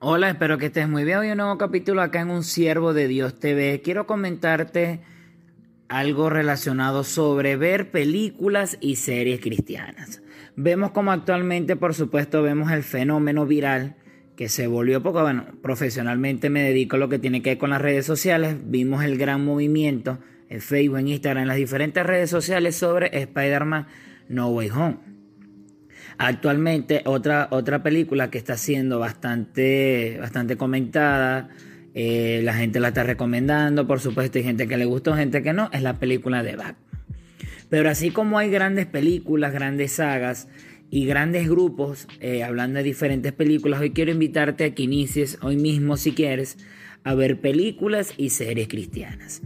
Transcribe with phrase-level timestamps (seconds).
[0.00, 1.18] Hola, espero que estés muy bien.
[1.18, 3.80] Hoy un nuevo capítulo acá en Un Siervo de Dios TV.
[3.82, 5.00] Quiero comentarte
[5.88, 10.22] algo relacionado sobre ver películas y series cristianas.
[10.54, 13.96] Vemos como actualmente, por supuesto, vemos el fenómeno viral
[14.36, 17.70] que se volvió poco, bueno, profesionalmente me dedico a lo que tiene que ver con
[17.70, 18.54] las redes sociales.
[18.66, 23.88] Vimos el gran movimiento en Facebook, en Instagram, en las diferentes redes sociales sobre Spider-Man
[24.28, 25.17] No Way Home.
[26.18, 31.48] Actualmente, otra, otra película que está siendo bastante, bastante comentada,
[31.94, 35.52] eh, la gente la está recomendando, por supuesto, hay gente que le gustó, gente que
[35.52, 36.76] no, es la película de Batman.
[37.68, 40.48] Pero así como hay grandes películas, grandes sagas
[40.90, 45.56] y grandes grupos eh, hablando de diferentes películas, hoy quiero invitarte a que inicies hoy
[45.56, 46.58] mismo, si quieres,
[47.04, 49.40] a ver películas y series cristianas.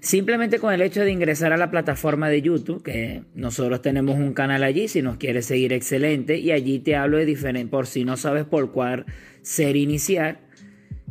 [0.00, 4.34] Simplemente con el hecho de ingresar a la plataforma de YouTube, que nosotros tenemos un
[4.34, 8.04] canal allí, si nos quieres seguir excelente, y allí te hablo de diferente, por si
[8.04, 9.06] no sabes por cuál
[9.42, 10.40] ser iniciar,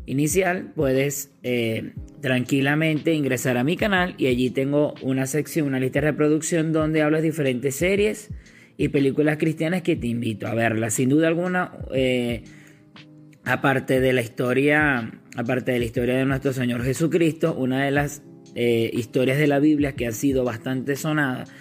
[0.06, 6.02] inicial, puedes eh, tranquilamente ingresar a mi canal y allí tengo una sección, una lista
[6.02, 8.30] de reproducción donde hablo de diferentes series
[8.78, 10.94] y películas cristianas que te invito a verlas.
[10.94, 12.44] Sin duda alguna, eh,
[13.44, 18.22] aparte de la historia, aparte de la historia de nuestro Señor Jesucristo, una de las
[18.56, 21.52] eh, historias de la Biblia que han sido bastante sonadas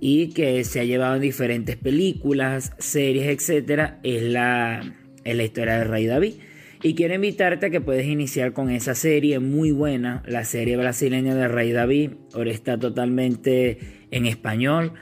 [0.00, 5.78] y que se ha llevado en diferentes películas, series, etcétera, es la, es la historia
[5.78, 6.34] del rey David.
[6.82, 11.34] Y quiero invitarte a que puedes iniciar con esa serie muy buena, la serie brasileña
[11.34, 12.12] del rey David.
[12.32, 13.78] Ahora está totalmente
[14.10, 14.94] en español.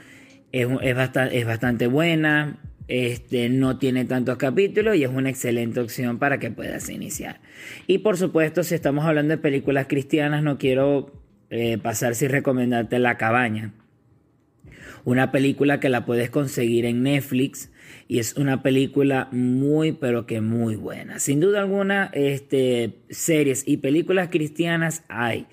[0.51, 2.59] Es, es, bastante, es bastante buena.
[2.89, 7.39] Este, no tiene tantos capítulos y es una excelente opción para que puedas iniciar.
[7.87, 11.13] Y por supuesto, si estamos hablando de películas cristianas, no quiero
[11.49, 13.73] eh, pasar sin recomendarte La Cabaña.
[15.05, 17.71] Una película que la puedes conseguir en Netflix
[18.07, 21.19] y es una película muy pero que muy buena.
[21.19, 25.47] Sin duda alguna, este, series y películas cristianas hay.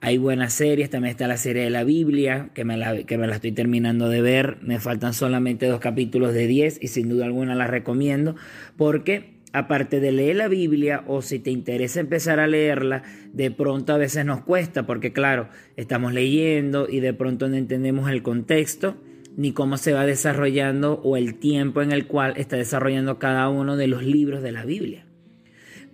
[0.00, 3.26] Hay buenas series, también está la serie de la Biblia, que me la, que me
[3.26, 4.58] la estoy terminando de ver.
[4.60, 8.36] Me faltan solamente dos capítulos de 10 y sin duda alguna la recomiendo
[8.76, 13.02] porque aparte de leer la Biblia o si te interesa empezar a leerla,
[13.32, 18.10] de pronto a veces nos cuesta porque claro, estamos leyendo y de pronto no entendemos
[18.10, 18.96] el contexto
[19.36, 23.76] ni cómo se va desarrollando o el tiempo en el cual está desarrollando cada uno
[23.76, 25.06] de los libros de la Biblia.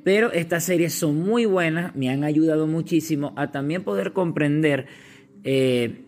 [0.04, 4.86] Pero estas series son muy buenas, me han ayudado muchísimo a también poder comprender,
[5.44, 6.02] eh,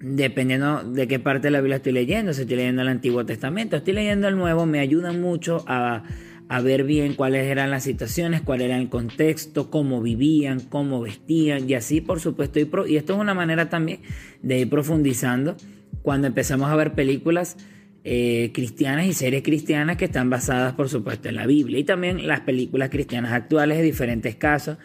[0.00, 3.76] dependiendo de qué parte de la Biblia estoy leyendo, si estoy leyendo el Antiguo Testamento,
[3.76, 6.04] estoy leyendo el Nuevo, me ayudan mucho a
[6.48, 11.68] a ver bien cuáles eran las situaciones, cuál era el contexto, cómo vivían, cómo vestían
[11.68, 12.58] y así por supuesto.
[12.58, 14.00] Y, esto es una manera también
[14.42, 15.56] de ir profundizando
[16.02, 17.56] cuando empezamos a ver películas
[18.04, 22.26] eh, cristianas y series cristianas que están basadas por supuesto en la Biblia y también
[22.26, 24.78] las películas cristianas actuales de diferentes casos.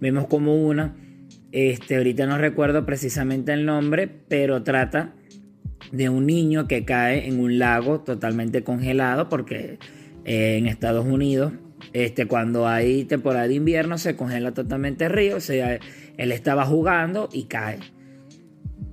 [0.00, 0.96] Vemos como una,
[1.52, 5.12] este, ahorita no recuerdo precisamente el nombre, pero trata
[5.92, 9.78] de un niño que cae en un lago totalmente congelado porque
[10.24, 11.52] en Estados Unidos.
[11.92, 17.28] Este, cuando hay temporada de invierno se congela totalmente el río, o él estaba jugando
[17.32, 17.78] y cae.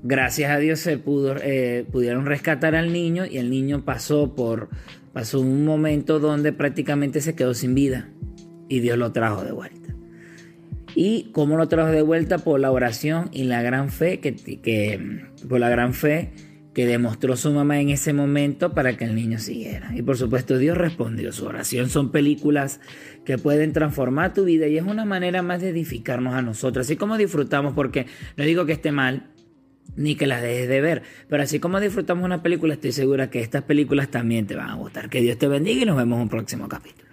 [0.04, 4.70] Gracias a Dios se pudo, eh, pudieron rescatar al niño y el niño pasó por
[5.12, 8.10] pasó un momento donde prácticamente se quedó sin vida
[8.70, 9.96] y Dios lo trajo de vuelta.
[10.96, 12.40] ¿Y cómo lo trajo de vuelta?
[12.40, 16.32] Por la oración y la gran fe que, que por la gran fe
[16.78, 19.90] que demostró su mamá en ese momento para que el niño siguiera.
[19.96, 21.32] Y por supuesto Dios respondió.
[21.34, 22.82] Su oración son películas
[23.26, 26.86] que pueden transformar tu vida y es una manera más de edificarnos a nosotros.
[26.86, 28.06] Así como disfrutamos, porque
[28.36, 29.32] no digo que esté mal,
[29.96, 31.02] ni que las dejes de ver.
[31.28, 34.76] Pero así como disfrutamos una película, estoy segura que estas películas también te van a
[34.76, 35.10] gustar.
[35.10, 37.07] Que Dios te bendiga y nos vemos en un próximo capítulo.